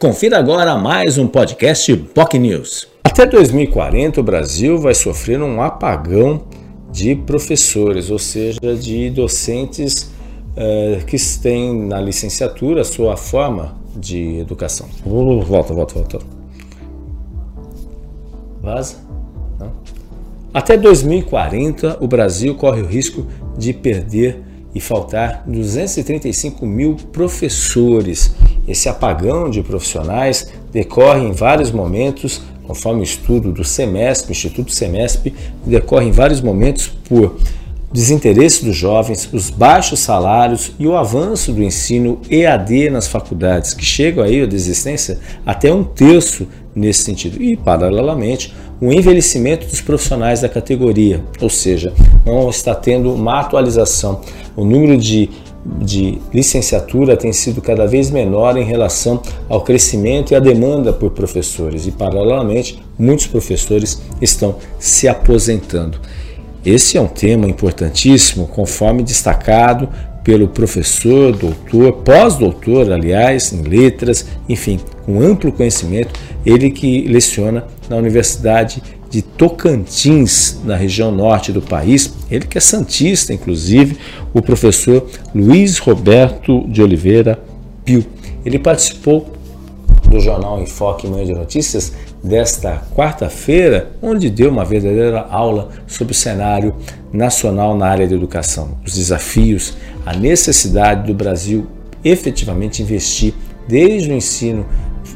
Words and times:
Confira 0.00 0.38
agora 0.38 0.78
mais 0.78 1.18
um 1.18 1.26
podcast 1.26 1.94
POC 1.94 2.38
News. 2.38 2.88
Até 3.04 3.26
2040, 3.26 4.18
o 4.18 4.24
Brasil 4.24 4.78
vai 4.78 4.94
sofrer 4.94 5.42
um 5.42 5.60
apagão 5.60 6.44
de 6.90 7.14
professores, 7.14 8.10
ou 8.10 8.18
seja, 8.18 8.58
de 8.80 9.10
docentes 9.10 10.10
uh, 10.56 11.04
que 11.04 11.18
têm 11.42 11.82
na 11.84 12.00
licenciatura 12.00 12.82
sua 12.82 13.14
forma 13.14 13.76
de 13.94 14.38
educação. 14.38 14.88
Volta, 15.04 15.74
volta, 15.74 15.94
volta. 15.94 16.18
Vaza. 18.62 18.96
Até 20.54 20.78
2040, 20.78 21.98
o 22.00 22.08
Brasil 22.08 22.54
corre 22.54 22.80
o 22.80 22.86
risco 22.86 23.26
de 23.54 23.74
perder 23.74 24.42
e 24.74 24.80
faltar 24.80 25.44
235 25.46 26.64
mil 26.64 26.96
professores. 27.12 28.34
Esse 28.70 28.88
apagão 28.88 29.50
de 29.50 29.64
profissionais 29.64 30.46
decorre 30.72 31.26
em 31.26 31.32
vários 31.32 31.72
momentos, 31.72 32.40
conforme 32.64 33.00
o 33.00 33.02
estudo 33.02 33.50
do 33.50 33.64
SEMESP, 33.64 34.30
Instituto 34.30 34.70
SEMESP, 34.70 35.34
decorre 35.66 36.06
em 36.06 36.12
vários 36.12 36.40
momentos 36.40 36.86
por 37.08 37.36
desinteresse 37.92 38.64
dos 38.64 38.76
jovens, 38.76 39.28
os 39.32 39.50
baixos 39.50 39.98
salários 39.98 40.70
e 40.78 40.86
o 40.86 40.96
avanço 40.96 41.52
do 41.52 41.64
ensino 41.64 42.20
EAD 42.30 42.90
nas 42.90 43.08
faculdades, 43.08 43.74
que 43.74 43.84
chegam 43.84 44.22
aí 44.22 44.40
a 44.40 44.46
desistência 44.46 45.18
até 45.44 45.74
um 45.74 45.82
terço 45.82 46.46
nesse 46.72 47.02
sentido. 47.02 47.42
E, 47.42 47.56
paralelamente, 47.56 48.54
o 48.80 48.92
envelhecimento 48.92 49.66
dos 49.66 49.80
profissionais 49.80 50.42
da 50.42 50.48
categoria, 50.48 51.24
ou 51.40 51.50
seja, 51.50 51.92
não 52.24 52.48
está 52.48 52.72
tendo 52.72 53.12
uma 53.12 53.40
atualização. 53.40 54.20
O 54.56 54.64
número 54.64 54.96
de, 54.96 55.28
de 55.64 56.18
licenciatura 56.32 57.16
tem 57.16 57.32
sido 57.32 57.60
cada 57.60 57.86
vez 57.86 58.10
menor 58.10 58.56
em 58.56 58.64
relação 58.64 59.22
ao 59.48 59.60
crescimento 59.60 60.32
e 60.32 60.34
à 60.34 60.40
demanda 60.40 60.92
por 60.92 61.10
professores, 61.10 61.86
e, 61.86 61.90
paralelamente, 61.90 62.82
muitos 62.98 63.26
professores 63.26 64.00
estão 64.20 64.56
se 64.78 65.06
aposentando. 65.06 66.00
Esse 66.64 66.96
é 66.96 67.00
um 67.00 67.06
tema 67.06 67.46
importantíssimo, 67.48 68.46
conforme 68.46 69.02
destacado 69.02 69.88
pelo 70.22 70.48
professor, 70.48 71.34
doutor, 71.34 71.92
pós-doutor, 72.04 72.92
aliás, 72.92 73.52
em 73.52 73.62
letras, 73.62 74.26
enfim, 74.48 74.78
com 75.04 75.20
amplo 75.20 75.50
conhecimento, 75.50 76.18
ele 76.44 76.70
que 76.70 77.06
leciona 77.08 77.64
na 77.88 77.96
Universidade 77.96 78.82
de 79.10 79.20
Tocantins, 79.20 80.60
na 80.64 80.76
região 80.76 81.10
norte 81.10 81.52
do 81.52 81.60
país, 81.60 82.14
ele 82.30 82.46
que 82.46 82.56
é 82.56 82.60
santista, 82.60 83.34
inclusive, 83.34 83.98
o 84.32 84.40
professor 84.40 85.04
Luiz 85.34 85.78
Roberto 85.78 86.64
de 86.68 86.80
Oliveira 86.80 87.42
Pio. 87.84 88.06
Ele 88.44 88.58
participou 88.58 89.32
do 90.08 90.20
jornal 90.20 90.60
Enfoque 90.62 91.08
Manhã 91.08 91.24
de 91.24 91.34
Notícias 91.34 91.92
desta 92.22 92.82
quarta-feira, 92.94 93.90
onde 94.00 94.30
deu 94.30 94.50
uma 94.50 94.64
verdadeira 94.64 95.26
aula 95.30 95.70
sobre 95.86 96.12
o 96.12 96.16
cenário 96.16 96.74
nacional 97.12 97.76
na 97.76 97.86
área 97.86 98.06
da 98.06 98.14
educação, 98.14 98.78
os 98.86 98.94
desafios, 98.94 99.76
a 100.06 100.14
necessidade 100.14 101.06
do 101.06 101.14
Brasil 101.14 101.66
efetivamente 102.04 102.82
investir 102.82 103.34
desde 103.68 104.10
o 104.10 104.14
ensino 104.14 104.66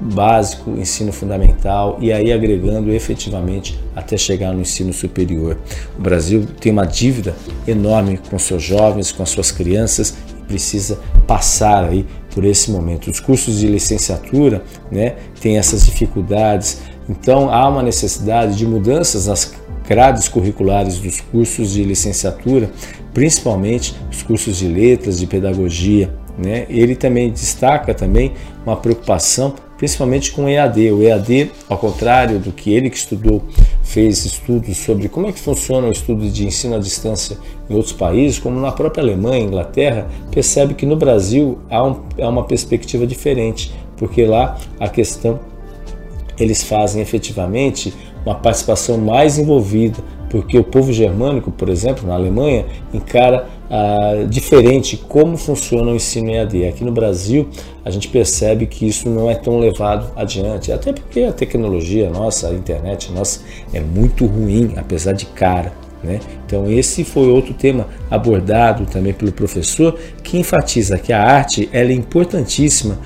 básico, 0.00 0.70
ensino 0.70 1.12
fundamental 1.12 1.98
e 2.00 2.12
aí 2.12 2.32
agregando 2.32 2.92
efetivamente 2.92 3.78
até 3.94 4.16
chegar 4.16 4.52
no 4.52 4.60
ensino 4.60 4.92
superior. 4.92 5.58
O 5.98 6.02
Brasil 6.02 6.46
tem 6.60 6.72
uma 6.72 6.86
dívida 6.86 7.34
enorme 7.66 8.18
com 8.30 8.38
seus 8.38 8.62
jovens, 8.62 9.12
com 9.12 9.22
as 9.22 9.30
suas 9.30 9.50
crianças 9.50 10.14
e 10.38 10.42
precisa 10.44 10.98
passar 11.26 11.84
aí 11.84 12.06
por 12.34 12.44
esse 12.44 12.70
momento. 12.70 13.10
Os 13.10 13.20
cursos 13.20 13.58
de 13.58 13.66
licenciatura, 13.66 14.62
né, 14.90 15.16
têm 15.40 15.58
essas 15.58 15.84
dificuldades, 15.84 16.80
então 17.08 17.50
há 17.50 17.68
uma 17.68 17.82
necessidade 17.82 18.56
de 18.56 18.66
mudanças 18.66 19.26
nas 19.26 19.54
grades 19.88 20.28
curriculares 20.28 20.98
dos 20.98 21.20
cursos 21.20 21.72
de 21.72 21.84
licenciatura, 21.84 22.70
principalmente 23.12 23.94
os 24.10 24.22
cursos 24.22 24.56
de 24.56 24.66
letras, 24.66 25.18
de 25.18 25.26
pedagogia. 25.26 26.14
Né? 26.38 26.66
Ele 26.68 26.96
também 26.96 27.30
destaca 27.30 27.92
também 27.92 28.32
uma 28.64 28.76
preocupação, 28.76 29.54
principalmente 29.82 30.30
com 30.30 30.44
o 30.44 30.48
EAD. 30.48 30.92
O 30.92 31.02
EAD, 31.02 31.50
ao 31.68 31.76
contrário 31.76 32.38
do 32.38 32.52
que 32.52 32.72
ele 32.72 32.88
que 32.88 32.96
estudou, 32.96 33.42
fez 33.82 34.24
estudos 34.24 34.76
sobre 34.76 35.08
como 35.08 35.26
é 35.26 35.32
que 35.32 35.40
funciona 35.40 35.88
o 35.88 35.90
estudo 35.90 36.30
de 36.30 36.46
ensino 36.46 36.76
à 36.76 36.78
distância 36.78 37.36
em 37.68 37.74
outros 37.74 37.92
países, 37.92 38.38
como 38.38 38.60
na 38.60 38.70
própria 38.70 39.02
Alemanha, 39.02 39.42
Inglaterra, 39.42 40.06
percebe 40.30 40.74
que 40.74 40.86
no 40.86 40.94
Brasil 40.94 41.58
há, 41.68 41.82
um, 41.82 42.00
há 42.16 42.28
uma 42.28 42.44
perspectiva 42.44 43.04
diferente, 43.08 43.74
porque 43.96 44.24
lá 44.24 44.56
a 44.78 44.88
questão 44.88 45.40
eles 46.38 46.62
fazem 46.62 47.02
efetivamente 47.02 47.92
uma 48.24 48.36
participação 48.36 48.98
mais 48.98 49.36
envolvida, 49.36 49.98
porque 50.32 50.58
o 50.58 50.64
povo 50.64 50.90
germânico, 50.94 51.50
por 51.50 51.68
exemplo, 51.68 52.08
na 52.08 52.14
Alemanha, 52.14 52.64
encara 52.94 53.46
ah, 53.70 54.24
diferente 54.26 54.96
como 54.96 55.36
funciona 55.36 55.92
o 55.92 55.94
ensino 55.94 56.30
EAD. 56.30 56.68
Aqui 56.68 56.82
no 56.82 56.90
Brasil, 56.90 57.50
a 57.84 57.90
gente 57.90 58.08
percebe 58.08 58.64
que 58.64 58.88
isso 58.88 59.10
não 59.10 59.30
é 59.30 59.34
tão 59.34 59.58
levado 59.58 60.10
adiante, 60.16 60.72
até 60.72 60.90
porque 60.90 61.20
a 61.20 61.32
tecnologia 61.32 62.08
nossa, 62.08 62.48
a 62.48 62.54
internet 62.54 63.12
nossa, 63.12 63.40
é 63.74 63.80
muito 63.80 64.24
ruim, 64.24 64.72
apesar 64.78 65.12
de 65.12 65.26
cara. 65.26 65.70
Né? 66.02 66.18
Então, 66.46 66.68
esse 66.70 67.04
foi 67.04 67.28
outro 67.28 67.52
tema 67.52 67.86
abordado 68.10 68.86
também 68.86 69.12
pelo 69.12 69.32
professor, 69.32 69.98
que 70.22 70.38
enfatiza 70.38 70.96
que 70.96 71.12
a 71.12 71.22
arte 71.22 71.68
ela 71.74 71.90
é 71.90 71.94
importantíssima, 71.94 72.98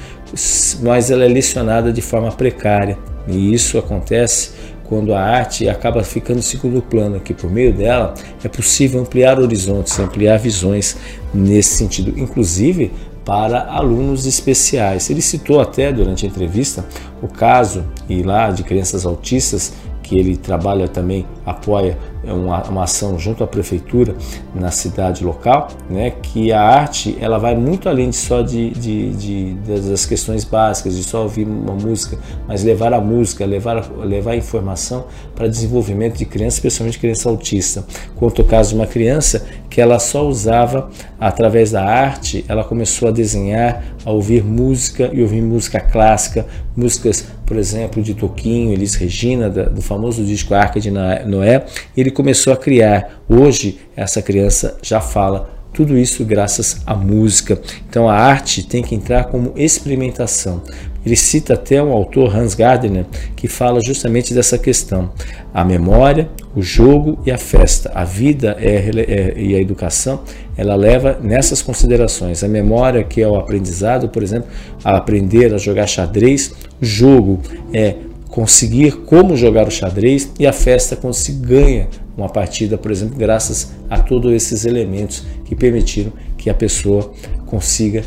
mas 0.80 1.10
ela 1.10 1.24
é 1.24 1.28
lecionada 1.28 1.92
de 1.92 2.00
forma 2.00 2.30
precária. 2.30 2.96
E 3.26 3.52
isso 3.52 3.76
acontece 3.78 4.52
quando 4.88 5.14
a 5.14 5.20
arte 5.20 5.68
acaba 5.68 6.02
ficando 6.02 6.38
em 6.38 6.42
segundo 6.42 6.80
plano, 6.80 7.20
que 7.20 7.34
por 7.34 7.50
meio 7.50 7.72
dela 7.72 8.14
é 8.42 8.48
possível 8.48 9.00
ampliar 9.00 9.38
horizontes, 9.38 9.98
ampliar 9.98 10.38
visões 10.38 10.96
nesse 11.34 11.76
sentido, 11.76 12.18
inclusive 12.18 12.92
para 13.24 13.64
alunos 13.64 14.24
especiais. 14.24 15.10
Ele 15.10 15.20
citou 15.20 15.60
até 15.60 15.92
durante 15.92 16.24
a 16.24 16.28
entrevista 16.28 16.84
o 17.20 17.26
caso 17.26 17.84
e 18.08 18.22
lá 18.22 18.50
de 18.50 18.62
crianças 18.62 19.04
autistas 19.04 19.72
que 20.02 20.16
ele 20.16 20.36
trabalha 20.36 20.86
também, 20.86 21.26
apoia 21.44 21.98
uma, 22.32 22.62
uma, 22.64 22.84
ação 22.84 23.18
junto 23.18 23.42
à 23.42 23.46
prefeitura 23.46 24.14
na 24.54 24.70
cidade 24.70 25.24
local, 25.24 25.68
né, 25.88 26.10
que 26.10 26.52
a 26.52 26.62
arte 26.62 27.16
ela 27.20 27.38
vai 27.38 27.54
muito 27.54 27.88
além 27.88 28.10
de 28.10 28.16
só 28.16 28.42
de, 28.42 28.70
de, 28.70 29.10
de, 29.14 29.54
das 29.54 30.06
questões 30.06 30.44
básicas, 30.44 30.96
de 30.96 31.04
só 31.04 31.22
ouvir 31.22 31.46
uma 31.46 31.74
música, 31.74 32.18
mas 32.46 32.62
levar 32.62 32.92
a 32.92 33.00
música, 33.00 33.44
levar, 33.44 33.90
levar 33.98 34.32
a 34.32 34.36
informação 34.36 35.06
para 35.34 35.48
desenvolvimento 35.48 36.16
de 36.16 36.24
crianças, 36.24 36.54
especialmente 36.54 36.98
criança 36.98 37.28
autista. 37.28 37.84
Quanto 38.16 38.42
ao 38.42 38.48
caso 38.48 38.70
de 38.70 38.74
uma 38.76 38.86
criança 38.86 39.46
que 39.76 39.80
ela 39.82 39.98
só 39.98 40.26
usava 40.26 40.88
através 41.20 41.70
da 41.70 41.84
arte, 41.84 42.42
ela 42.48 42.64
começou 42.64 43.08
a 43.08 43.10
desenhar, 43.10 43.84
a 44.06 44.10
ouvir 44.10 44.42
música 44.42 45.10
e 45.12 45.20
ouvir 45.20 45.42
música 45.42 45.78
clássica, 45.78 46.46
músicas, 46.74 47.26
por 47.44 47.58
exemplo, 47.58 48.02
de 48.02 48.14
Toquinho, 48.14 48.72
Elis 48.72 48.94
Regina, 48.94 49.50
do 49.50 49.82
famoso 49.82 50.24
disco 50.24 50.54
Arca 50.54 50.80
de 50.80 50.90
Noé, 50.90 51.66
ele 51.94 52.10
começou 52.10 52.54
a 52.54 52.56
criar. 52.56 53.20
Hoje, 53.28 53.78
essa 53.94 54.22
criança 54.22 54.78
já 54.80 54.98
fala 54.98 55.55
tudo 55.76 55.98
isso 55.98 56.24
graças 56.24 56.80
à 56.86 56.94
música. 56.94 57.60
Então, 57.86 58.08
a 58.08 58.14
arte 58.14 58.62
tem 58.62 58.82
que 58.82 58.94
entrar 58.94 59.24
como 59.24 59.52
experimentação. 59.54 60.62
Ele 61.04 61.14
cita 61.14 61.52
até 61.52 61.80
um 61.82 61.92
autor, 61.92 62.34
Hans 62.34 62.54
Gardner, 62.54 63.04
que 63.36 63.46
fala 63.46 63.80
justamente 63.82 64.32
dessa 64.32 64.56
questão. 64.56 65.12
A 65.52 65.62
memória, 65.62 66.30
o 66.54 66.62
jogo 66.62 67.18
e 67.26 67.30
a 67.30 67.36
festa. 67.36 67.92
A 67.94 68.04
vida 68.04 68.56
é, 68.58 68.90
é, 68.90 69.34
e 69.36 69.54
a 69.54 69.60
educação, 69.60 70.22
ela 70.56 70.74
leva 70.74 71.18
nessas 71.22 71.60
considerações. 71.60 72.42
A 72.42 72.48
memória, 72.48 73.04
que 73.04 73.20
é 73.20 73.28
o 73.28 73.36
aprendizado, 73.36 74.08
por 74.08 74.22
exemplo, 74.22 74.48
a 74.82 74.96
aprender 74.96 75.52
a 75.52 75.58
jogar 75.58 75.86
xadrez. 75.86 76.54
O 76.80 76.84
jogo 76.84 77.40
é 77.72 77.96
conseguir 78.28 78.92
como 79.04 79.36
jogar 79.36 79.66
o 79.66 79.70
xadrez 79.70 80.30
e 80.38 80.46
a 80.46 80.52
festa 80.52 80.96
quando 80.96 81.14
se 81.14 81.32
ganha 81.32 81.88
uma 82.16 82.28
partida, 82.28 82.78
por 82.78 82.90
exemplo, 82.90 83.16
graças 83.16 83.72
a 83.88 83.98
todos 83.98 84.32
esses 84.32 84.64
elementos 84.64 85.24
que 85.44 85.54
permitiram 85.54 86.12
que 86.36 86.50
a 86.50 86.54
pessoa 86.54 87.12
consiga 87.46 88.04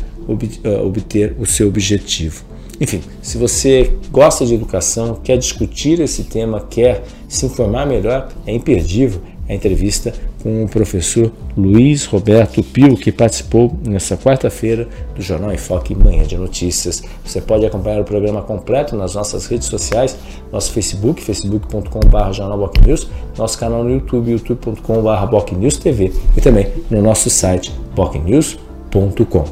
eh, 0.64 0.80
obter 0.80 1.36
o 1.38 1.46
seu 1.46 1.68
objetivo. 1.68 2.44
Enfim, 2.80 3.02
se 3.20 3.36
você 3.36 3.92
gosta 4.10 4.46
de 4.46 4.54
educação, 4.54 5.20
quer 5.22 5.36
discutir 5.36 6.00
esse 6.00 6.24
tema, 6.24 6.66
quer 6.68 7.04
se 7.28 7.44
informar 7.44 7.86
melhor, 7.86 8.28
é 8.46 8.52
imperdível 8.52 9.20
a 9.48 9.54
entrevista 9.54 10.14
com 10.42 10.64
o 10.64 10.68
professor 10.68 11.30
Luiz 11.56 12.06
Roberto 12.06 12.62
Pio, 12.62 12.96
que 12.96 13.12
participou 13.12 13.76
nessa 13.84 14.16
quarta-feira 14.16 14.88
do 15.14 15.22
Jornal 15.22 15.52
Enfoque 15.52 15.94
Manhã 15.94 16.24
de 16.24 16.36
Notícias. 16.36 17.02
Você 17.24 17.40
pode 17.40 17.64
acompanhar 17.64 18.00
o 18.00 18.04
programa 18.04 18.42
completo 18.42 18.96
nas 18.96 19.14
nossas 19.14 19.46
redes 19.46 19.68
sociais, 19.68 20.16
nosso 20.52 20.72
Facebook, 20.72 21.22
facebook.com.br 21.22 22.32
jornalbocnews, 22.32 23.08
nosso 23.36 23.58
canal 23.58 23.84
no 23.84 23.90
YouTube, 23.90 24.30
youtube.com.br 24.32 25.26
bocnewstv 25.30 26.12
e 26.36 26.40
também 26.40 26.72
no 26.90 27.02
nosso 27.02 27.30
site 27.30 27.72
bocnews.com. 27.94 29.44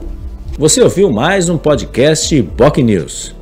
Você 0.59 0.83
ouviu 0.83 1.11
mais 1.13 1.49
um 1.49 1.57
podcast 1.57 2.43
Boc 2.43 2.79
News. 2.79 3.39